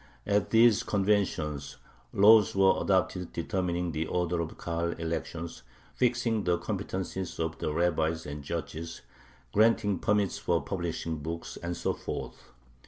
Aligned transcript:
At 0.25 0.49
these 0.49 0.81
conventions 0.81 1.77
laws 2.11 2.55
were 2.55 2.73
adopted 2.81 3.33
determining 3.33 3.91
the 3.91 4.07
order 4.07 4.39
of 4.41 4.57
Kahal 4.57 4.93
elections, 4.99 5.61
fixing 5.93 6.43
the 6.43 6.57
competency 6.57 7.23
of 7.37 7.59
the 7.59 7.71
rabbis 7.71 8.25
and 8.25 8.43
judges, 8.43 9.01
granting 9.53 9.99
permits 9.99 10.39
for 10.39 10.59
publishing 10.59 11.17
books, 11.19 11.55
and 11.57 11.77
so 11.77 11.93
forth. 11.93 12.51